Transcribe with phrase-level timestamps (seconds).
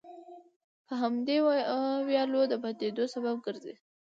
[0.87, 1.37] د همدې
[2.07, 3.75] ويالو د بندېدو سبب ګرځي،